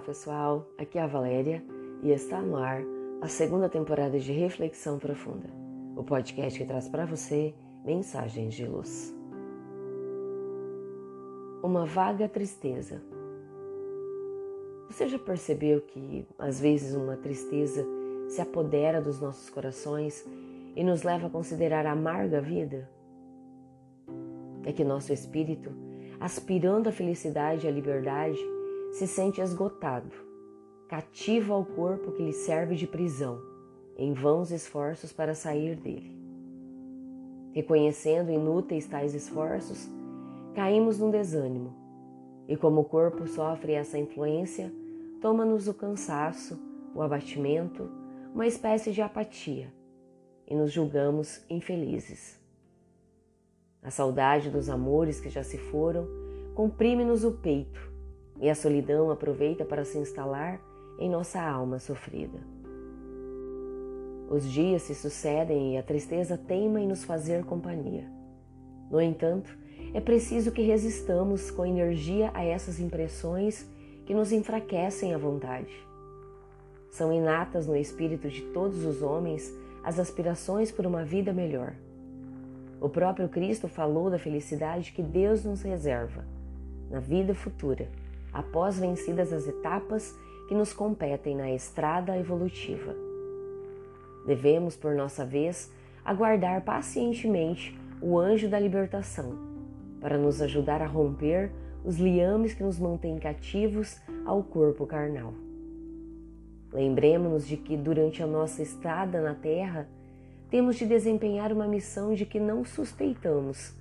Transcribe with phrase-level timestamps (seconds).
[0.00, 1.62] Olá pessoal, aqui é a Valéria
[2.02, 2.80] e está no ar
[3.20, 5.50] a segunda temporada de Reflexão Profunda,
[5.94, 7.54] o podcast que traz para você
[7.84, 9.14] mensagens de luz.
[11.62, 13.02] Uma vaga tristeza.
[14.88, 17.86] Você já percebeu que às vezes uma tristeza
[18.26, 20.26] se apodera dos nossos corações
[20.74, 22.88] e nos leva a considerar amarga a vida?
[24.64, 25.70] É que nosso espírito,
[26.18, 28.40] aspirando à felicidade e à liberdade,
[28.90, 30.10] se sente esgotado,
[30.88, 33.40] cativo ao corpo que lhe serve de prisão,
[33.96, 36.18] em vãos esforços para sair dele.
[37.52, 39.88] Reconhecendo inúteis tais esforços,
[40.54, 41.72] caímos num desânimo,
[42.48, 44.72] e como o corpo sofre essa influência,
[45.20, 46.58] toma-nos o cansaço,
[46.94, 47.88] o abatimento,
[48.34, 49.72] uma espécie de apatia,
[50.48, 52.40] e nos julgamos infelizes.
[53.82, 56.06] A saudade dos amores que já se foram
[56.54, 57.89] comprime-nos o peito
[58.40, 60.60] e a solidão aproveita para se instalar
[60.98, 62.38] em nossa alma sofrida.
[64.30, 68.08] Os dias se sucedem e a tristeza teima em nos fazer companhia.
[68.90, 69.56] No entanto,
[69.92, 73.66] é preciso que resistamos com energia a essas impressões
[74.06, 75.74] que nos enfraquecem a vontade.
[76.90, 81.74] São inatas no espírito de todos os homens as aspirações por uma vida melhor.
[82.80, 86.24] O próprio Cristo falou da felicidade que Deus nos reserva
[86.90, 87.88] na vida futura
[88.32, 90.16] após vencidas as etapas
[90.48, 92.94] que nos competem na estrada evolutiva.
[94.26, 95.72] Devemos, por nossa vez,
[96.04, 99.38] aguardar pacientemente o anjo da libertação,
[100.00, 101.50] para nos ajudar a romper
[101.84, 105.34] os liames que nos mantêm cativos ao corpo carnal.
[106.72, 109.88] Lembremos-nos de que durante a nossa estada na Terra,
[110.50, 113.72] temos de desempenhar uma missão de que não suspeitamos,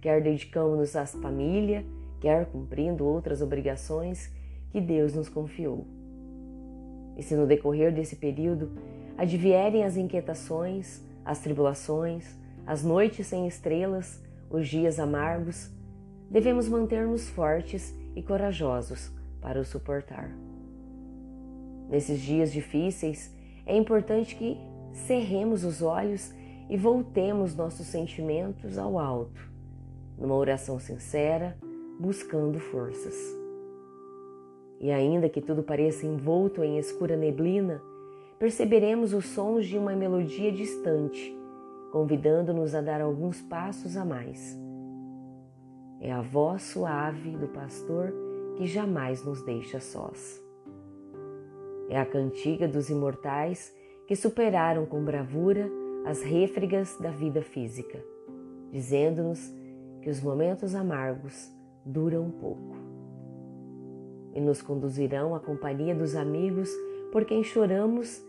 [0.00, 1.84] quer dedicamos-nos à família,
[2.24, 4.32] quer cumprindo outras obrigações
[4.70, 5.86] que Deus nos confiou.
[7.18, 8.72] E se no decorrer desse período
[9.18, 12.34] advierem as inquietações, as tribulações,
[12.66, 15.70] as noites sem estrelas, os dias amargos,
[16.30, 19.12] devemos manter-nos fortes e corajosos
[19.42, 20.30] para o suportar.
[21.90, 23.36] Nesses dias difíceis,
[23.66, 24.56] é importante que
[24.94, 26.32] cerremos os olhos
[26.70, 29.46] e voltemos nossos sentimentos ao alto,
[30.16, 31.54] numa oração sincera,
[31.98, 33.14] buscando forças.
[34.80, 37.80] E ainda que tudo pareça envolto em escura neblina,
[38.38, 41.34] perceberemos os sons de uma melodia distante,
[41.92, 44.58] convidando-nos a dar alguns passos a mais.
[46.00, 48.12] É a voz suave do pastor
[48.56, 50.42] que jamais nos deixa sós.
[51.88, 53.74] É a cantiga dos imortais
[54.06, 55.70] que superaram com bravura
[56.04, 58.04] as rêfregas da vida física,
[58.70, 59.50] dizendo-nos
[60.02, 61.50] que os momentos amargos
[61.84, 62.76] duram pouco.
[64.34, 66.70] E nos conduzirão à companhia dos amigos
[67.12, 68.22] por quem choramos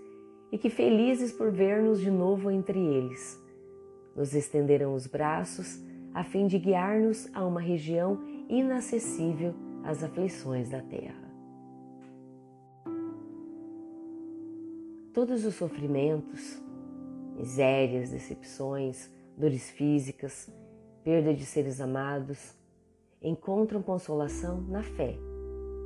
[0.51, 3.41] e que felizes por ver-nos de novo entre eles.
[4.15, 5.79] Nos estenderão os braços
[6.13, 11.25] a fim de guiar-nos a uma região inacessível às aflições da terra.
[15.13, 16.61] Todos os sofrimentos,
[17.35, 20.49] misérias, decepções, dores físicas,
[21.03, 22.53] perda de seres amados,
[23.25, 25.17] encontram consolação na fé,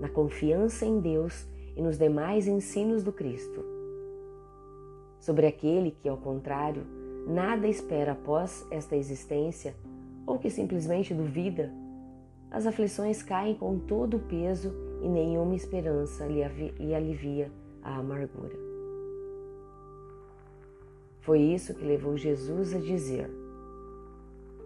[0.01, 3.63] na confiança em Deus e nos demais ensinos do Cristo.
[5.19, 6.83] Sobre aquele que, ao contrário,
[7.25, 9.73] nada espera após esta existência
[10.27, 11.71] ou que simplesmente duvida,
[12.51, 17.49] as aflições caem com todo o peso e nenhuma esperança lhe alivia
[17.81, 18.55] a amargura.
[21.21, 23.29] Foi isso que levou Jesus a dizer: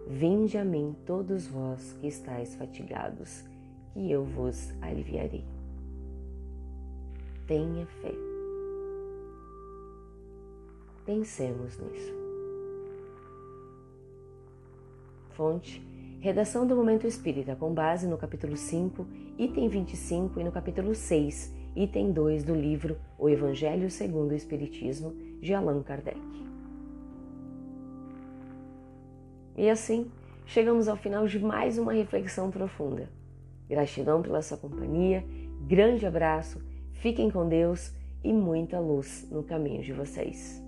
[0.06, 3.42] Vinde a mim todos vós que estáis fatigados,
[3.92, 5.44] que eu vos aliviarei.
[7.46, 8.12] Tenha fé.
[11.06, 12.12] Pensemos nisso.
[15.30, 15.82] Fonte:
[16.20, 19.06] Redação do Momento Espírita, com base no capítulo 5,
[19.38, 25.14] item 25 e no capítulo 6, item 2 do livro O Evangelho segundo o Espiritismo,
[25.40, 26.53] de Allan Kardec.
[29.56, 30.10] E assim,
[30.46, 33.08] chegamos ao final de mais uma reflexão profunda.
[33.68, 35.24] Gratidão pela sua companhia,
[35.66, 36.60] grande abraço,
[36.92, 37.92] fiquem com Deus
[38.22, 40.63] e muita luz no caminho de vocês.